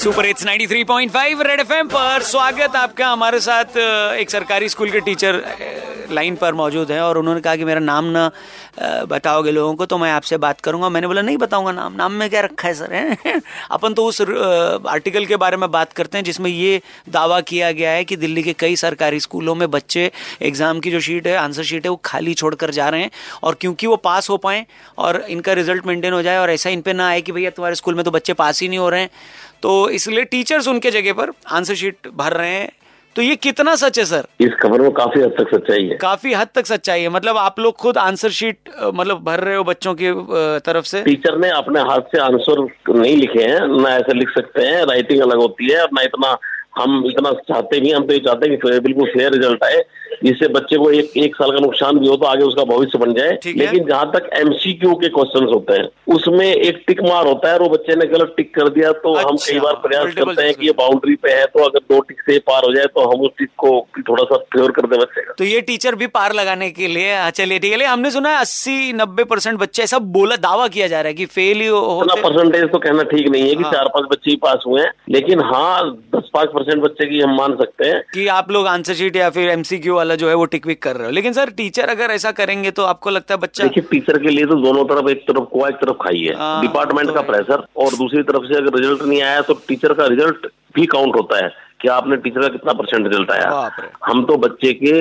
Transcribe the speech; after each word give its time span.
Super 0.00 0.26
it's 0.26 0.44
93.5 0.46 1.40
red 1.46 1.60
FM 1.60 1.88
पर 1.88 2.22
स्वागत 2.22 2.76
आपका 2.76 3.08
हमारे 3.08 3.40
साथ 3.40 3.76
एक 4.18 4.30
सरकारी 4.30 4.68
स्कूल 4.68 4.90
के 4.90 5.00
टीचर 5.00 5.42
लाइन 6.10 6.36
पर 6.36 6.54
मौजूद 6.54 6.90
हैं 6.92 7.00
और 7.00 7.18
उन्होंने 7.18 7.40
कहा 7.40 7.56
कि 7.56 7.64
मेरा 7.64 7.80
नाम 7.80 8.04
ना 8.04 8.30
बताओगे 9.08 9.50
लोगों 9.50 9.74
को 9.74 9.86
तो 9.86 9.98
मैं 9.98 10.10
आपसे 10.12 10.36
बात 10.36 10.60
करूँगा। 10.60 10.88
मैंने 10.88 11.06
बोला, 11.06 11.22
नहीं 11.22 11.36
बताऊँगा 11.36 11.72
नाम। 11.72 11.94
नाम 11.94 12.12
में 12.12 12.30
क्या 12.30 12.40
रखा 12.40 12.68
है, 12.68 12.74
सर? 12.74 12.92
है? 12.92 13.40
अपन 13.70 13.94
तो 13.94 14.04
उस 14.04 14.20
आर्टिकल 14.20 15.26
के 15.26 15.36
बारे 15.36 15.56
में 15.56 15.70
बात 15.70 15.92
करते 15.92 16.18
हैं, 16.18 16.24
जिसमें 16.24 16.50
ये 16.50 16.80
दावा 17.08 17.40
किया 17.40 17.70
गया 17.72 17.90
है 17.90 18.04
कि 18.04 18.16
दिल्ली 18.16 18.42
के 18.42 18.52
कई 18.52 18.76
सरकारी 18.76 19.20
स्कूलों 19.20 19.54
में 19.54 19.70
बच्चे 19.70 20.10
एग्ज़ाम 20.42 20.80
की 20.80 20.90
जो 20.90 21.00
शीट 21.00 21.26
है 21.26 21.36
आंसर 21.36 21.62
शीट 21.62 21.84
है, 21.84 21.90
वो 21.90 22.00
खाली 22.04 22.34
छोड़कर 22.34 22.70
जा 22.70 22.88
रहे 22.88 23.02
हैं 23.02 23.10
और 23.42 23.56
क्योंकि 23.60 23.86
वो 23.86 23.96
पास 23.96 24.30
हो 24.30 24.36
पाए 24.36 24.66
और 24.98 25.24
इनका 25.28 25.52
रिज़ल्ट 25.52 25.86
मेंटेन 25.86 26.12
हो 26.12 26.22
जाए 26.22 26.38
और 26.38 26.50
ऐसा 26.50 26.70
इन 26.70 26.80
पर 26.80 26.94
ना 26.94 27.08
आए 27.08 27.20
कि 27.20 27.32
भैया 27.32 27.50
तुम्हारे 27.50 27.74
स्कूल 27.74 27.94
में 27.94 28.04
तो 28.04 28.10
बच्चे 28.10 28.32
पास 28.32 28.62
ही 28.62 28.68
नहीं 28.68 28.78
हो 28.78 28.88
रहे 28.88 29.00
हैं। 29.00 29.10
तो 29.62 29.89
इसलिए 29.90 30.24
टीचर्स 30.26 30.68
उनके 30.68 30.90
जगह 30.90 31.12
पर 31.12 31.32
आंसर 31.52 31.74
शीट 31.74 32.08
भर 32.16 32.32
रहे 32.32 32.50
हैं। 32.50 32.68
तो 33.16 33.22
ये 33.22 33.36
कितना 33.36 33.74
सच 33.76 33.98
है 33.98 34.04
सर 34.04 34.26
इस 34.40 34.50
खबर 34.60 34.80
में 34.80 34.90
काफ़ी 34.92 35.20
हद 35.20 35.34
तक 35.38 35.48
सच्चाई 35.54 35.86
है। 35.86 35.96
काफ़ी 35.96 36.32
हद 36.34 36.48
तक 36.54 36.66
सच्चाई 36.66 37.02
है। 37.02 37.08
मतलब 37.08 37.36
आप 37.36 37.58
लोग 37.60 37.76
खुद 37.76 37.98
आंसर 37.98 38.30
शीट 38.30 38.70
मतलब 38.94 39.22
भर 39.24 39.40
रहे 39.40 39.56
हो 39.56 39.64
बच्चों 39.64 39.94
की 39.94 40.12
तरफ़ 40.66 40.84
से? 40.84 41.02
टीचर 41.02 41.38
ने 41.38 41.50
अपने 41.50 41.80
हाथ 41.80 42.14
से 42.14 42.20
आंसर 42.20 42.62
नहीं 42.90 43.16
लिखे 43.16 43.42
हैं 43.42 43.82
ना 43.82 43.96
ऐसे 43.96 44.14
लिख 44.14 44.30
सकते 44.30 44.66
हैं 44.66 44.84
राइटिंग 44.86 45.22
अलग 45.22 45.38
होती 45.38 45.72
है 45.72 45.84
ना 45.84 46.02
इतना 46.02 46.32
हम 46.78 47.02
इतना 47.06 47.32
चाहते 47.48 47.80
भी 47.80 47.90
हम 47.90 48.06
तो 48.06 48.12
ये 48.12 48.18
चाहते 48.18 48.48
हैं 48.48 48.58
कि 48.58 48.78
बिल्कुल 48.80 49.08
फेयर 49.08 49.32
रिज़ल्ट 49.32 49.64
आए 49.64 49.82
जिससे 50.24 50.48
बच्चे 50.48 50.76
को 50.76 50.90
एक 50.90 51.16
एक 51.16 51.34
साल 51.36 51.50
का 51.50 51.58
नुकसान 51.58 51.98
भी 51.98 52.06
हो 52.06 52.16
तो 52.16 52.26
आगे 52.26 52.44
उसका 52.44 52.64
भविष्य 52.64 52.98
बन 52.98 53.12
जाए। 53.14 53.38
लेकिन 53.46 53.84
जहाँ 53.86 54.10
तक 54.14 54.28
एमसीक्यू 54.34 54.94
के 54.94 55.08
क्वेश्चन 55.08 55.44
होते 55.44 55.72
हैं 55.72 55.88
उसमें 56.14 56.46
एक 56.46 56.82
टिक 56.86 57.00
मार 57.02 57.26
होता 57.26 57.48
है 57.48 57.54
और 57.54 57.62
वो 57.62 57.68
बच्चे 57.68 57.96
ने 57.96 58.06
गलत 58.06 58.34
टिक 58.36 58.54
कर 58.54 58.68
दिया 58.68 58.92
तो 58.92 59.12
अच्छा, 59.14 59.28
हम 59.28 59.36
कई 59.36 59.58
बार 59.60 59.74
प्रयास 59.86 60.14
करते 60.14 60.42
हैं 60.42 60.54
कि 60.54 60.66
ये 60.66 60.72
बाउंड्री 60.78 61.14
पे 61.22 61.30
है 61.30 61.46
तो 61.46 61.64
अगर 61.64 61.94
दो 61.94 62.00
टिक 62.00 62.20
से 62.20 62.38
पार 62.38 62.64
हो 62.64 62.72
जाए 62.74 62.86
तो 62.86 63.04
हम 63.12 63.20
उस 63.20 63.30
टिक 63.38 63.50
को 63.56 63.70
थोड़ा 64.08 64.24
सा 64.24 64.36
फेवर 64.36 64.70
कर 64.70 64.86
दे 64.86 64.96
बच्चे 64.96 65.22
का। 65.22 65.34
तो 65.38 65.44
ये 65.44 65.60
टीचर 65.60 65.94
भी 65.94 66.06
पार 66.18 66.32
लगाने 66.32 66.70
के 66.70 66.88
लिए 66.88 67.14
हाँ, 67.14 67.30
चलिए 67.30 67.58
ठीक 67.58 67.72
है 67.72 67.86
हमने 67.86 68.10
सुना 68.10 68.30
है 68.30 68.40
अस्सी 68.40 68.92
नब्बे 68.92 69.24
परसेंट 69.24 69.58
बच्चे 69.58 69.82
ऐसा 69.82 69.98
बोला 70.18 70.36
दावा 70.36 70.68
किया 70.68 70.86
जा 70.88 71.00
रहा 71.00 71.08
है 71.08 71.14
की 71.14 71.26
फेल 71.26 71.60
ही 71.60 71.70
परसेंटेज 72.22 72.70
तो 72.72 72.78
कहना 72.78 73.02
ठीक 73.02 73.28
नहीं 73.28 73.48
है 73.48 73.54
कि 73.54 73.62
हाँ। 73.62 73.72
चार 73.72 73.88
पाँच 73.88 74.08
बच्चे 74.10 74.30
ही 74.30 74.36
पास 74.36 74.64
हुए 74.66 74.82
हैं 74.82 74.92
लेकिन 75.10 75.40
हाँ 75.40 75.90
दस 76.16 76.30
पाँच 76.34 76.48
परसेंट 76.60 76.82
बच्चे 76.82 77.06
की 77.06 77.20
हम 77.20 77.36
मान 77.36 77.56
सकते 77.56 77.88
हैं। 77.88 78.00
कि 78.14 78.26
आप 78.26 78.50
लोग 78.50 78.66
आंसर 78.66 78.94
शीट 78.94 79.16
या 79.16 79.30
फिर 79.30 79.48
एमसीक्यू 79.50 79.94
वाला 79.94 80.14
जो 80.14 80.28
है 80.28 80.34
वो 80.34 80.44
टिक 80.44 80.66
विक 80.66 80.82
कर 80.82 80.96
रहे 80.96 81.06
हो। 81.06 81.12
लेकिन 81.12 81.32
सर 81.32 81.50
टीचर 81.50 81.88
अगर 81.88 82.10
ऐसा 82.10 82.30
करेंगे 82.32 82.70
तो 82.70 82.84
आपको 82.84 83.10
लगता 83.10 83.34
है 83.34 83.40
बच्चा 83.40 83.64
देखिए 83.64 83.84
टीचर 83.90 84.18
के 84.18 84.28
लिए 84.28 84.46
तो 84.46 84.54
दोनों 84.54 84.84
तरफ़ 84.84 85.10
एक 85.10 85.22
तरफ़ 85.28 85.44
को 85.44 85.66
एक 85.68 85.74
तरफ़ 85.74 85.96
खाई 86.02 86.20
है। 86.20 86.60
डिपार्टमेंट 86.60 87.08
हाँ, 87.08 87.16
तो 87.16 87.22
का 87.22 87.26
प्रेशर 87.32 87.66
और 87.76 87.94
दूसरी 87.94 88.22
तरफ़ 88.22 88.44
से 88.44 88.56
अगर 88.56 88.78
रिज़ल्ट 88.78 89.02
नहीं 89.02 89.22
आया 89.22 89.40
तो 89.40 89.54
टीचर 89.68 89.92
का 89.92 90.06
रिज़ल्ट 90.06 90.46
भी 90.74 90.86
काउंट 90.86 91.16
होता 91.16 91.44
है। 91.44 91.69
कि 91.82 91.88
आपने 91.88 92.16
टीचर 92.16 92.40
का 92.40 92.48
कितना 92.48 92.72
परसेंट 92.72 93.06
रिज़ल्ट 93.06 93.30
आया? 93.30 93.48
हम 94.06 94.24
तो 94.26 94.36
बच्चे 94.38 94.72
के 94.74 94.92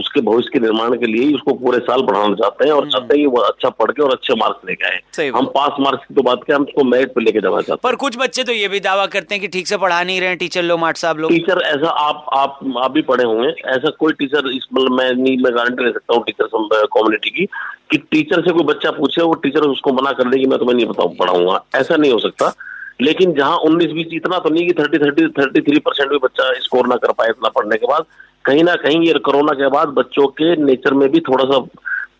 उसके 0.00 0.20
भविष्य 0.20 0.50
के 0.52 0.60
निर्माण 0.60 0.94
के 0.98 1.06
लिए 1.06 1.24
ही 1.24 1.34
उसको 1.34 1.54
पूरे 1.56 1.78
साल 1.80 2.02
बढ़ाना 2.02 2.34
चाहते 2.34 2.64
हैं 2.64 2.72
और 2.72 2.82
हम्म। 2.82 2.90
चाहते 2.90 3.14
हैं 3.14 3.22
कि 3.22 3.26
वो 3.26 3.40
अच्छा 3.42 3.68
पढ़ 3.70 3.90
के 3.90 4.02
और 4.02 4.12
अच्छे 4.12 4.34
मार्क्स 4.34 4.68
लेके 4.68 4.86
आए। 4.86 5.28
हम 5.30 5.46
पास 5.54 5.80
मार्क्स 5.80 6.06
की 6.06 6.14
तो 6.14 6.22
बात 6.22 6.44
करें 6.46 6.56
हम 6.56 6.64
उसको 6.64 6.84
मेरिट 6.84 7.14
पे 7.14 7.24
लेके 7.24 7.40
जाना 7.40 7.56
चाहते 7.56 7.72
हैं। 7.72 7.78
पर 7.82 7.96
कुछ 7.96 8.18
बच्चे 8.18 8.44
तो 8.44 8.52
ये 8.52 8.68
भी 8.68 8.80
दावा 8.80 9.06
करते 9.14 9.34
हैं 9.34 9.40
कि 9.42 9.48
ठीक 9.48 9.66
से 9.66 9.76
पढ़ा 9.78 10.02
नहीं 10.02 10.20
रहे 10.20 10.36
टीचर 10.36 10.62
लोग 10.62 10.80
मार्ट 10.80 10.96
साहब 10.96 11.18
लोग। 11.18 11.30
टीचर 11.30 11.60
ऐसा 11.66 11.90
आप 12.06 12.24
आप 12.34 12.58
आप 12.82 12.90
भी 12.92 13.02
पढ़े 13.10 13.24
होंगे 13.24 13.48
ऐसा 13.74 13.90
कोई 13.98 14.12
टीचर 14.18 14.50
इस 14.50 14.66
मतलब 14.74 14.98
मैं 14.98 15.12
नहीं 15.12 15.36
मैं 15.42 15.54
गारंटी 15.56 15.84
ले 15.84 15.92
सकता 15.92 16.14
हूँ 16.14 16.24
टीचर 16.24 16.46
कम्युनिटी 16.46 17.30
की 17.30 17.46
कि 17.90 17.98
टीचर 18.10 18.40
से 18.40 18.52
कोई 18.52 18.64
बच्चा 18.64 18.90
पूछे 18.90 19.22
वो 19.22 19.34
टीचर 19.44 19.60
उसको 19.68 19.92
मना 19.92 20.12
कर 20.12 20.28
दे 20.30 20.38
कि 20.38 20.46
मैं 20.46 20.58
तुम्हें 20.58 20.74
नहीं 20.76 20.86
बताऊँ 20.86 21.14
पढ़ाऊँगा। 21.16 21.62
ऐसा 21.74 21.96
नहीं 21.96 22.12
हो 22.12 22.18
सकता। 22.18 22.52
लेकिन 23.00 23.32
जहाँ 23.34 23.56
उन्नीस 23.66 23.90
बीस 23.92 24.06
इतना 24.12 24.38
तो 24.38 24.50
नहीं 24.50 24.66
कि 24.66 24.72
thirty 24.72 24.98
thirty 24.98 25.26
thirty 25.38 25.60
three 25.60 25.78
percent 25.78 26.10
भी 26.10 26.18
बच्चा 26.24 26.52
स्कोर 26.60 26.86
ना 26.86 26.96
कर 26.96 27.12
पाए 27.12 27.28
इतना 27.28 27.48
पढ़ने 27.48 27.76
के 27.76 27.86
बाद। 27.86 28.04
कहीं 28.44 28.64
ना 28.64 28.74
कहीं 28.82 29.00
ये 29.06 29.18
कोरोना 29.24 29.52
के 29.52 29.68
बाद 29.68 29.88
बच्चों 29.96 30.26
के 30.40 30.54
नेचर 30.64 30.94
में 30.94 31.08
भी 31.08 31.20
थोड़ा 31.20 31.44
सा 31.44 31.64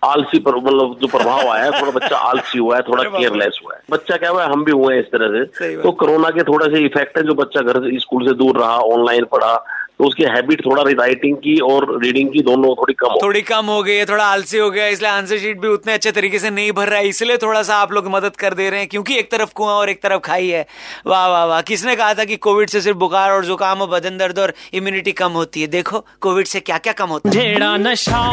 आलसी 0.05 0.39
पर 0.39 0.55
मतलब 0.57 0.97
जो 1.01 1.07
प्रभाव 1.07 1.49
आया 1.49 1.65
है 1.65 1.81
थोड़ा 1.81 1.91
बच्चा 1.93 2.17
आलसी 2.17 2.59
हुआ 2.59 2.77
है 2.77 2.83
थोड़ा 2.83 3.03
केयरलेस 3.05 3.59
हुआ 3.65 3.75
है। 3.75 3.81
बच्चा 3.91 4.17
क्या 4.17 4.31
हुआ 4.31 4.45
है? 4.45 4.51
हम 4.53 4.65
भी 4.65 4.73
हुए 4.73 4.95
हैं 4.95 5.01
इस 5.03 5.11
तरह 5.13 5.45
से। 5.45 5.77
तो 5.83 5.93
कोरोना 5.93 6.31
के 6.31 6.43
थोड़ा 6.43 6.67
से 6.67 6.81
इफ़ेक्ट 6.85 7.19
है 7.19 7.25
जो 7.25 7.35
बच्चा 7.35 7.61
घर 7.61 7.81
से 7.81 7.99
स्कूल 8.01 8.27
से 8.27 8.35
दूर 8.35 8.59
रहा 8.59 8.79
ऑनलाइन 8.95 9.25
पढ़ा 9.25 9.53
तो 10.01 10.07
उसकी 10.07 10.25
हैबिट 10.25 10.61
थोड़ा 10.67 10.83
राइटिंग 10.83 11.37
की 11.37 11.55
और 11.63 11.85
रीडिंग 12.03 12.29
की 12.33 12.43
दोनों 12.43 12.69
थोड़ी 12.75 12.95
कम 12.95 13.07
हो 13.07 13.19
थोड़ी 13.23 13.41
कम 13.49 13.67
हो 13.67 13.83
गई 13.83 13.95
है 13.95 14.05
थोड़ा 14.07 14.25
आलसी 14.25 14.59
हो 14.59 14.71
गया 14.71 14.87
इसलिए 14.87 15.11
आंसर 15.11 15.39
शीट 15.39 15.61
भी 15.61 15.69
उतने 15.69 15.93
अच्छे 15.93 16.13
तरीके 16.13 16.39
से 16.39 16.51
नहीं 16.51 16.71
भर 16.73 16.89
रहा 16.89 16.99
है 16.99 17.09
इसलिए 17.09 17.37
थोड़ा 17.37 17.63
सा 17.63 17.77
आप 17.77 17.93
लोग 17.93 18.09
मदद 18.11 18.37
कर 18.37 18.55
दे 18.55 18.69
रहे 18.71 18.81
हैं 18.81 18.89
क्योंकि 18.89 19.19
एक 19.19 19.31
तरफ़ 19.31 19.53
कुआँ 19.55 19.75
और 19.75 19.91
एक 19.91 20.03
तरफ़ 20.03 20.21
खाई 20.21 20.49
है। 20.49 20.67
वाह 21.07 21.27
वाह 21.29 21.45
वाह 21.45 21.61
किसने 21.63 21.97
कहा 21.97 22.15
था 22.15 22.25
कि 22.25 22.37
कोविड 22.39 22.71
से 22.71 22.81
सिर्फ़ 22.81 22.99
बुखार 22.99 23.31
और 23.31 23.45
जुकाम 23.47 23.83
और 23.83 23.89
बदन 23.89 24.17
दर्द 24.19 24.39
और 24.39 24.53
इम्यूनिटी 24.73 25.13
कम 25.13 25.33
होती 25.33 25.61
है? 25.61 25.67
देखो 25.67 26.05
कोविड 26.21 26.47
से 26.47 26.61
क्या 26.61 26.79
क्या 26.79 26.93
कम 26.93 27.09
होता 27.09 27.31
है? 27.31 27.79
नशा 27.81 28.25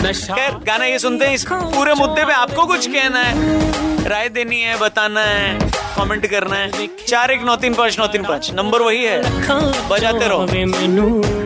नशा। 0.00 0.48
गाना 0.66 0.84
ये 0.84 0.98
सुनते 0.98 1.24
हैं 1.24 1.34
इस 1.34 1.46
पूरे 1.48 1.94
मुद्दे 1.94 2.24
पे 2.24 2.32
आपको 2.34 2.66
कुछ 2.66 2.86
कहना 2.88 3.22
है 3.22 4.08
राय 4.08 4.28
देनी 4.28 4.60
है 4.60 4.78
बताना 4.78 5.20
है। 5.22 5.75
कमेंट 5.96 6.26
करना 6.26 6.56
है। 6.56 6.88
चार 7.08 7.30
एक 7.30 7.42
नौ 7.42 7.56
तीन 7.56 7.74
पाँच, 7.74 7.98
नौ 7.98 8.06
तीन 8.06 8.22
पाँच। 8.22 8.50
नंबर 8.54 8.82
वही 8.82 9.04
है। 9.04 9.18
बजाते 9.88 10.28
रहो। 10.28 11.45